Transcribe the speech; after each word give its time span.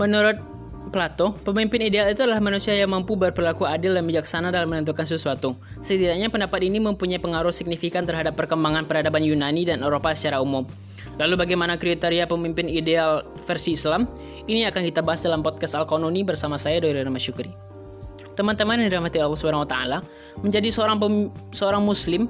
menurut 0.00 0.40
Plato, 0.90 1.38
pemimpin 1.46 1.86
ideal 1.86 2.10
itu 2.10 2.26
adalah 2.26 2.42
manusia 2.42 2.74
yang 2.74 2.90
mampu 2.90 3.14
berperilaku 3.14 3.62
adil 3.62 3.94
dan 3.94 4.02
bijaksana 4.10 4.50
dalam 4.50 4.74
menentukan 4.74 5.06
sesuatu. 5.06 5.54
Setidaknya 5.86 6.26
pendapat 6.32 6.66
ini 6.66 6.82
mempunyai 6.82 7.22
pengaruh 7.22 7.54
signifikan 7.54 8.02
terhadap 8.02 8.34
perkembangan 8.34 8.90
peradaban 8.90 9.22
Yunani 9.22 9.62
dan 9.68 9.86
Eropa 9.86 10.10
secara 10.18 10.42
umum. 10.42 10.66
Lalu 11.20 11.46
bagaimana 11.46 11.78
kriteria 11.78 12.26
pemimpin 12.26 12.66
ideal 12.66 13.22
versi 13.46 13.78
Islam? 13.78 14.08
Ini 14.50 14.66
akan 14.72 14.82
kita 14.90 15.04
bahas 15.04 15.22
dalam 15.22 15.46
podcast 15.46 15.78
Al-Qanuni 15.78 16.26
bersama 16.26 16.58
saya 16.58 16.82
Dori 16.82 16.98
Rama 16.98 17.22
Syukri. 17.22 17.54
Teman-teman 18.34 18.82
yang 18.82 18.90
dirahmati 18.90 19.22
Allah 19.22 19.68
taala, 19.68 19.98
menjadi 20.42 20.74
seorang 20.74 20.98
seorang 21.54 21.86
muslim 21.86 22.26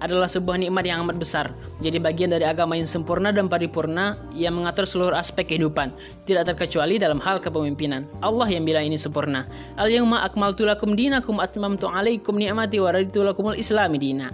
adalah 0.00 0.26
sebuah 0.26 0.56
nikmat 0.56 0.84
yang 0.88 1.04
amat 1.04 1.20
besar, 1.20 1.52
menjadi 1.78 1.98
bagian 2.00 2.30
dari 2.32 2.48
agama 2.48 2.74
yang 2.74 2.88
sempurna 2.88 3.30
dan 3.30 3.46
paripurna 3.46 4.16
yang 4.32 4.56
mengatur 4.56 4.88
seluruh 4.88 5.14
aspek 5.14 5.52
kehidupan, 5.52 5.92
tidak 6.24 6.52
terkecuali 6.52 6.96
dalam 6.96 7.20
hal 7.20 7.38
kepemimpinan. 7.38 8.08
Allah 8.24 8.48
yang 8.48 8.64
bilang 8.64 8.88
ini 8.88 8.96
sempurna. 8.96 9.44
Al-yauma 9.76 10.24
akmaltu 10.24 10.64
lakum 10.64 10.96
dinakum 10.96 11.38
atmamtu 11.38 11.86
alaikum 11.86 12.34
ni'mati 12.40 12.80
wa 12.80 12.90
raditu 12.96 13.20
lakumul 13.20 13.56
islami 13.56 14.00
dina. 14.00 14.32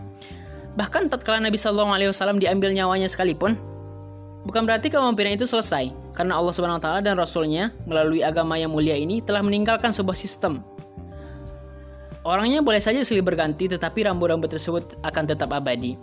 Bahkan 0.79 1.11
tatkala 1.11 1.43
Nabi 1.43 1.59
Shallallahu 1.59 1.91
alaihi 1.91 2.11
wasallam 2.15 2.39
diambil 2.39 2.71
nyawanya 2.71 3.11
sekalipun, 3.11 3.59
bukan 4.47 4.63
berarti 4.63 4.93
kepemimpinan 4.93 5.35
itu 5.35 5.49
selesai, 5.49 5.91
karena 6.15 6.39
Allah 6.39 6.55
Subhanahu 6.55 6.79
wa 6.79 6.85
taala 6.85 7.01
dan 7.03 7.19
rasulnya 7.19 7.75
melalui 7.89 8.23
agama 8.23 8.55
yang 8.55 8.71
mulia 8.71 8.95
ini 8.95 9.19
telah 9.25 9.43
meninggalkan 9.43 9.91
sebuah 9.91 10.15
sistem 10.15 10.63
Orangnya 12.27 12.59
boleh 12.59 12.83
saja 12.83 13.07
silih 13.07 13.23
berganti, 13.23 13.71
tetapi 13.71 14.03
rambut-rambut 14.03 14.51
tersebut 14.51 14.99
akan 15.07 15.25
tetap 15.31 15.55
abadi. 15.55 15.95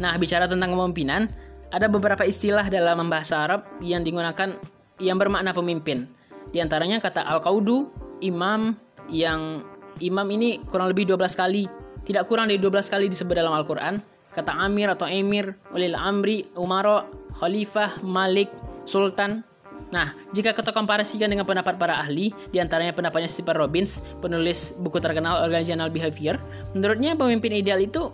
Nah, 0.00 0.16
bicara 0.16 0.48
tentang 0.48 0.72
kepemimpinan, 0.72 1.28
ada 1.68 1.84
beberapa 1.84 2.24
istilah 2.24 2.64
dalam 2.72 3.12
bahasa 3.12 3.44
Arab 3.44 3.68
yang 3.84 4.00
digunakan 4.00 4.56
yang 5.04 5.20
bermakna 5.20 5.52
pemimpin. 5.52 6.08
Di 6.48 6.64
antaranya 6.64 6.96
kata 6.96 7.28
al-qaudu, 7.28 7.92
imam, 8.24 8.72
yang 9.12 9.60
imam 10.00 10.26
ini 10.32 10.64
kurang 10.64 10.88
lebih 10.88 11.12
12 11.12 11.36
kali, 11.36 11.68
tidak 12.08 12.24
kurang 12.24 12.48
dari 12.48 12.56
12 12.56 12.88
kali 12.88 13.12
disebut 13.12 13.36
dalam 13.36 13.52
Al-Quran. 13.52 14.00
Kata 14.32 14.50
amir 14.64 14.90
atau 14.90 15.06
emir, 15.06 15.54
ulil 15.76 15.94
amri, 15.94 16.48
umaro, 16.56 17.06
khalifah, 17.36 18.00
malik, 18.02 18.48
sultan, 18.88 19.44
Nah, 19.92 20.16
jika 20.34 20.56
kita 20.56 20.72
komparasikan 20.72 21.28
dengan 21.30 21.44
pendapat 21.44 21.76
para 21.76 22.00
ahli, 22.00 22.32
di 22.50 22.58
antaranya 22.58 22.90
pendapatnya 22.94 23.30
Stephen 23.30 23.54
Robbins, 23.58 24.02
penulis 24.18 24.74
buku 24.80 24.98
terkenal 24.98 25.44
Organizational 25.44 25.92
Behavior, 25.92 26.40
menurutnya 26.72 27.14
pemimpin 27.14 27.54
ideal 27.54 27.78
itu 27.78 28.10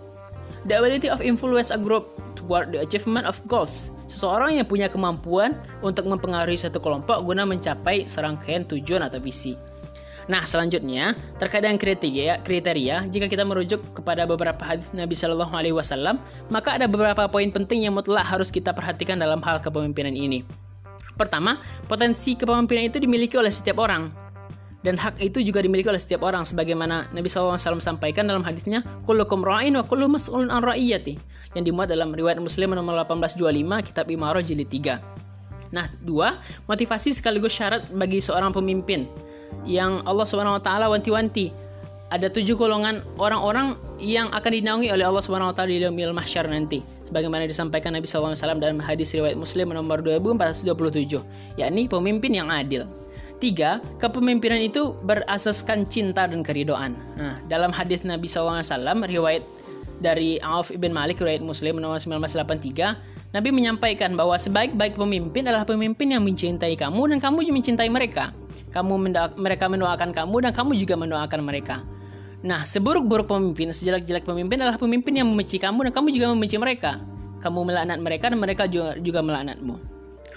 the 0.69 0.77
ability 0.77 1.09
of 1.09 1.23
influence 1.23 1.73
a 1.73 1.79
group 1.79 2.13
toward 2.37 2.69
the 2.75 2.79
achievement 2.81 3.25
of 3.25 3.39
goals. 3.49 3.89
Seseorang 4.05 4.59
yang 4.59 4.67
punya 4.67 4.91
kemampuan 4.91 5.57
untuk 5.81 6.05
mempengaruhi 6.05 6.59
satu 6.59 6.77
kelompok 6.77 7.23
guna 7.23 7.47
mencapai 7.47 8.05
serangkaian 8.05 8.67
tujuan 8.67 9.07
atau 9.07 9.17
visi. 9.17 9.55
Nah, 10.29 10.45
selanjutnya 10.45 11.17
terkait 11.41 11.65
dengan 11.65 11.81
kriteria, 11.81 12.45
kriteria 12.45 13.09
jika 13.09 13.25
kita 13.25 13.41
merujuk 13.41 13.81
kepada 13.97 14.29
beberapa 14.29 14.61
hadis 14.61 14.85
Nabi 14.93 15.17
Shallallahu 15.17 15.51
Alaihi 15.51 15.73
Wasallam, 15.73 16.21
maka 16.53 16.77
ada 16.77 16.85
beberapa 16.85 17.25
poin 17.25 17.49
penting 17.49 17.89
yang 17.89 17.97
mutlak 17.97 18.23
harus 18.23 18.53
kita 18.53 18.69
perhatikan 18.69 19.17
dalam 19.17 19.41
hal 19.41 19.57
kepemimpinan 19.59 20.13
ini. 20.13 20.45
Pertama, 21.21 21.61
potensi 21.85 22.33
kepemimpinan 22.33 22.89
itu 22.89 22.97
dimiliki 22.97 23.37
oleh 23.37 23.53
setiap 23.53 23.77
orang. 23.77 24.09
Dan 24.81 24.97
hak 24.97 25.21
itu 25.21 25.45
juga 25.45 25.61
dimiliki 25.61 25.85
oleh 25.85 26.01
setiap 26.01 26.25
orang 26.25 26.41
sebagaimana 26.41 27.13
Nabi 27.13 27.29
SAW 27.29 27.61
sampaikan 27.77 28.25
dalam 28.25 28.41
hadisnya 28.41 28.81
kullukum 29.05 29.45
ra'in 29.45 29.77
wa 29.77 29.85
kullu 29.85 30.09
mas'ulun 30.09 30.49
an 30.49 30.65
ra'iyati 30.65 31.21
yang 31.53 31.61
dimuat 31.61 31.93
dalam 31.93 32.09
riwayat 32.09 32.41
Muslim 32.41 32.73
nomor 32.73 32.97
1825 33.05 33.85
kitab 33.85 34.09
Imarah 34.09 34.41
jilid 34.41 34.73
3. 34.73 34.97
Nah, 35.69 35.85
dua, 36.01 36.41
motivasi 36.65 37.13
sekaligus 37.13 37.53
syarat 37.53 37.93
bagi 37.93 38.17
seorang 38.17 38.49
pemimpin 38.49 39.05
yang 39.69 40.01
Allah 40.09 40.25
taala 40.57 40.89
wanti-wanti 40.89 41.53
ada 42.11 42.27
tujuh 42.27 42.57
golongan 42.59 43.05
orang-orang 43.21 43.77
yang 44.01 44.33
akan 44.33 44.51
dinaungi 44.51 44.89
oleh 44.89 45.05
Allah 45.05 45.23
Subhanahu 45.23 45.53
wa 45.53 45.55
taala 45.55 45.71
di 45.71 45.79
yaumil 45.79 46.11
mahsyar 46.11 46.49
nanti 46.49 46.83
sebagaimana 47.11 47.43
disampaikan 47.43 47.91
Nabi 47.91 48.07
SAW 48.07 48.31
dalam 48.55 48.79
hadis 48.79 49.11
riwayat 49.11 49.35
Muslim 49.35 49.75
nomor 49.75 49.99
2427, 49.99 51.19
yakni 51.59 51.91
pemimpin 51.91 52.31
yang 52.31 52.47
adil. 52.47 52.87
Tiga, 53.43 53.83
kepemimpinan 53.99 54.63
itu 54.63 54.95
berasaskan 55.03 55.91
cinta 55.91 56.23
dan 56.23 56.39
keridoan. 56.39 56.95
Nah, 57.19 57.43
dalam 57.51 57.75
hadis 57.75 58.07
Nabi 58.07 58.31
SAW 58.31 58.63
riwayat 59.03 59.43
dari 59.99 60.39
Auf 60.39 60.71
ibn 60.71 60.95
Malik 60.95 61.19
riwayat 61.19 61.43
Muslim 61.43 61.83
nomor 61.83 61.99
1983, 61.99 63.35
Nabi 63.35 63.49
menyampaikan 63.51 64.15
bahwa 64.15 64.39
sebaik-baik 64.39 64.95
pemimpin 64.95 65.43
adalah 65.51 65.67
pemimpin 65.67 66.15
yang 66.15 66.23
mencintai 66.23 66.79
kamu 66.79 67.11
dan 67.11 67.17
kamu 67.19 67.43
juga 67.43 67.55
mencintai 67.59 67.89
mereka. 67.91 68.31
Kamu 68.71 68.93
mereka 69.35 69.67
mendoakan 69.67 70.15
kamu 70.15 70.35
dan 70.47 70.51
kamu 70.55 70.79
juga 70.79 70.95
mendoakan 70.95 71.41
mereka. 71.43 71.83
Nah, 72.41 72.65
seburuk-buruk 72.65 73.29
pemimpin, 73.29 73.69
sejelek-jelek 73.69 74.25
pemimpin 74.25 74.57
adalah 74.57 74.81
pemimpin 74.81 75.13
yang 75.13 75.29
membenci 75.29 75.61
kamu 75.61 75.89
dan 75.89 75.91
kamu 75.93 76.07
juga 76.09 76.27
membenci 76.33 76.57
mereka. 76.57 76.97
Kamu 77.37 77.61
melaknat 77.61 78.01
mereka 78.01 78.33
dan 78.33 78.39
mereka 78.41 78.63
juga, 78.65 78.97
juga 78.97 79.21
melaknatmu. 79.21 79.77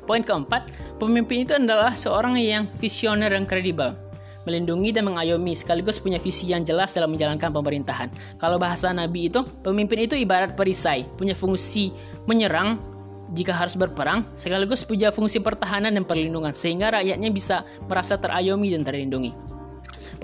Poin 0.04 0.20
keempat, 0.20 0.68
pemimpin 1.00 1.48
itu 1.48 1.56
adalah 1.56 1.96
seorang 1.96 2.36
yang 2.36 2.68
visioner 2.76 3.32
dan 3.32 3.48
kredibel. 3.48 3.96
Melindungi 4.44 4.92
dan 4.92 5.08
mengayomi 5.08 5.56
sekaligus 5.56 5.96
punya 5.96 6.20
visi 6.20 6.52
yang 6.52 6.60
jelas 6.60 6.92
dalam 6.92 7.16
menjalankan 7.16 7.48
pemerintahan. 7.48 8.12
Kalau 8.36 8.60
bahasa 8.60 8.92
Nabi 8.92 9.32
itu, 9.32 9.40
pemimpin 9.64 10.04
itu 10.04 10.12
ibarat 10.12 10.52
perisai, 10.52 11.08
punya 11.16 11.32
fungsi 11.32 11.88
menyerang 12.28 12.76
jika 13.32 13.56
harus 13.56 13.72
berperang, 13.72 14.28
sekaligus 14.36 14.84
punya 14.84 15.08
fungsi 15.08 15.40
pertahanan 15.40 15.96
dan 15.96 16.04
perlindungan, 16.04 16.52
sehingga 16.52 16.92
rakyatnya 16.92 17.32
bisa 17.32 17.64
merasa 17.88 18.20
terayomi 18.20 18.76
dan 18.76 18.84
terlindungi. 18.84 19.32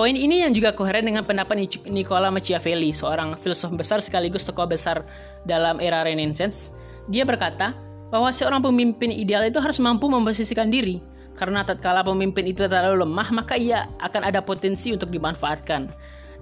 Poin 0.00 0.16
ini 0.16 0.40
yang 0.40 0.56
juga 0.56 0.72
koheren 0.72 1.04
dengan 1.04 1.28
pendapat 1.28 1.60
Nicola 1.92 2.32
Machiavelli, 2.32 2.88
seorang 2.88 3.36
filsuf 3.36 3.68
besar 3.76 4.00
sekaligus 4.00 4.48
tokoh 4.48 4.64
besar 4.64 5.04
dalam 5.44 5.76
era 5.76 6.00
Renaissance. 6.00 6.72
Dia 7.12 7.28
berkata 7.28 7.76
bahwa 8.08 8.32
seorang 8.32 8.64
pemimpin 8.64 9.12
ideal 9.12 9.44
itu 9.44 9.60
harus 9.60 9.76
mampu 9.76 10.08
memposisikan 10.08 10.72
diri, 10.72 11.04
karena 11.36 11.68
tatkala 11.68 12.00
pemimpin 12.00 12.48
itu 12.48 12.64
terlalu 12.64 13.04
lemah, 13.04 13.28
maka 13.44 13.60
ia 13.60 13.92
akan 14.00 14.24
ada 14.24 14.40
potensi 14.40 14.88
untuk 14.88 15.12
dimanfaatkan. 15.12 15.92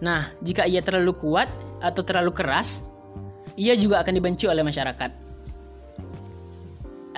Nah, 0.07 0.31
jika 0.39 0.63
ia 0.63 0.79
terlalu 0.79 1.19
kuat 1.19 1.51
atau 1.83 2.07
terlalu 2.07 2.31
keras, 2.31 2.87
ia 3.59 3.75
juga 3.75 4.07
akan 4.07 4.23
dibenci 4.23 4.47
oleh 4.47 4.63
masyarakat 4.63 5.28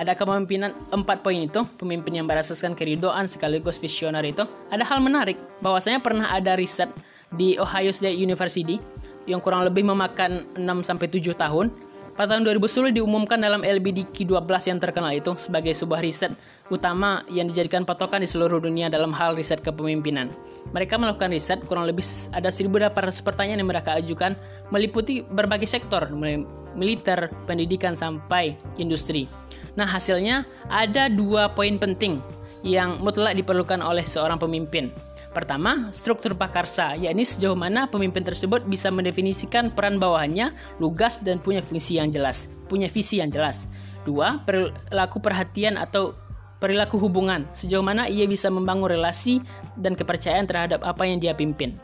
ada 0.01 0.17
kepemimpinan 0.17 0.73
empat 0.89 1.21
poin 1.21 1.45
itu, 1.45 1.61
pemimpin 1.77 2.17
yang 2.17 2.25
berasaskan 2.25 2.73
keridoan 2.73 3.29
sekaligus 3.29 3.77
visioner 3.77 4.25
itu, 4.25 4.49
ada 4.73 4.81
hal 4.81 4.97
menarik 4.97 5.37
bahwasanya 5.61 6.01
pernah 6.01 6.25
ada 6.33 6.57
riset 6.57 6.89
di 7.37 7.53
Ohio 7.61 7.93
State 7.93 8.17
University 8.17 8.81
yang 9.29 9.37
kurang 9.37 9.61
lebih 9.61 9.85
memakan 9.85 10.49
6 10.57 10.89
sampai 10.89 11.05
7 11.05 11.37
tahun. 11.37 11.69
Pada 12.11 12.35
tahun 12.35 12.43
2010 12.43 12.97
diumumkan 12.97 13.39
dalam 13.39 13.63
LBDQ 13.63 14.27
12 14.27 14.43
yang 14.67 14.79
terkenal 14.83 15.15
itu 15.15 15.31
sebagai 15.39 15.71
sebuah 15.71 16.03
riset 16.03 16.35
utama 16.67 17.23
yang 17.31 17.47
dijadikan 17.47 17.87
patokan 17.87 18.19
di 18.19 18.27
seluruh 18.27 18.59
dunia 18.59 18.91
dalam 18.91 19.15
hal 19.15 19.37
riset 19.37 19.63
kepemimpinan. 19.63 20.27
Mereka 20.75 20.99
melakukan 20.99 21.31
riset 21.31 21.63
kurang 21.69 21.87
lebih 21.87 22.03
ada 22.35 22.51
1.800 22.51 23.15
pertanyaan 23.23 23.63
yang 23.63 23.69
mereka 23.69 23.95
ajukan 23.95 24.35
meliputi 24.75 25.23
berbagai 25.23 25.71
sektor, 25.71 26.03
mulai 26.11 26.43
militer, 26.75 27.31
pendidikan 27.47 27.95
sampai 27.95 28.59
industri. 28.75 29.31
Nah, 29.75 29.87
hasilnya 29.87 30.43
ada 30.67 31.07
dua 31.07 31.51
poin 31.55 31.79
penting 31.79 32.19
yang 32.61 33.01
mutlak 33.01 33.33
diperlukan 33.33 33.81
oleh 33.81 34.05
seorang 34.05 34.37
pemimpin. 34.37 34.91
Pertama, 35.31 35.87
struktur 35.95 36.35
pakarsa, 36.35 36.99
yakni 36.99 37.23
sejauh 37.23 37.55
mana 37.55 37.87
pemimpin 37.87 38.19
tersebut 38.19 38.67
bisa 38.67 38.91
mendefinisikan 38.91 39.71
peran 39.71 39.95
bawahannya 39.95 40.51
lugas 40.83 41.23
dan 41.23 41.39
punya 41.39 41.63
fungsi 41.63 41.95
yang 41.95 42.11
jelas, 42.11 42.51
punya 42.67 42.91
visi 42.91 43.23
yang 43.23 43.31
jelas. 43.31 43.63
Dua, 44.03 44.43
perilaku 44.43 45.23
perhatian 45.23 45.79
atau 45.79 46.11
perilaku 46.59 46.99
hubungan, 46.99 47.47
sejauh 47.55 47.81
mana 47.81 48.11
ia 48.11 48.27
bisa 48.27 48.51
membangun 48.51 48.91
relasi 48.91 49.39
dan 49.79 49.95
kepercayaan 49.95 50.51
terhadap 50.51 50.83
apa 50.83 51.07
yang 51.07 51.23
dia 51.23 51.31
pimpin. 51.31 51.79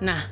Nah, 0.00 0.24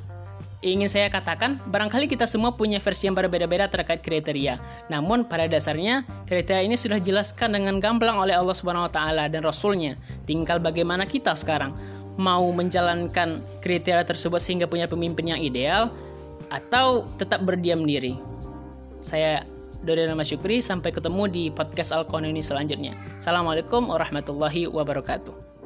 ingin 0.58 0.90
saya 0.90 1.06
katakan, 1.06 1.62
barangkali 1.70 2.10
kita 2.10 2.26
semua 2.26 2.55
punya 2.55 2.82
versi 2.82 3.06
yang 3.06 3.14
berbeda-beda 3.14 3.70
terkait 3.70 4.02
kriteria. 4.02 4.58
Namun 4.90 5.26
pada 5.26 5.46
dasarnya, 5.46 6.02
kriteria 6.26 6.66
ini 6.66 6.75
sudah 6.75 6.99
dijelaskan 6.99 7.55
dengan 7.55 7.78
gamblang 7.78 8.19
oleh 8.19 8.34
Allah 8.34 8.56
Subhanahu 8.56 8.90
wa 8.90 8.93
taala 8.93 9.31
dan 9.31 9.46
Rasulnya. 9.46 9.94
Tinggal 10.26 10.58
bagaimana 10.58 11.06
kita 11.06 11.38
sekarang 11.38 11.70
mau 12.19 12.43
menjalankan 12.50 13.38
kriteria 13.62 14.02
tersebut 14.02 14.43
sehingga 14.43 14.66
punya 14.66 14.90
pemimpin 14.90 15.31
yang 15.31 15.38
ideal 15.38 15.94
atau 16.50 17.06
tetap 17.14 17.46
berdiam 17.46 17.87
diri. 17.87 18.19
Saya 18.99 19.46
Dodi 19.78 20.10
Nama 20.10 20.26
Syukri, 20.26 20.58
sampai 20.58 20.90
ketemu 20.90 21.31
di 21.31 21.44
podcast 21.55 21.94
Al 21.94 22.02
ini 22.26 22.43
selanjutnya. 22.43 22.99
Assalamualaikum 23.22 23.87
warahmatullahi 23.87 24.66
wabarakatuh. 24.66 25.57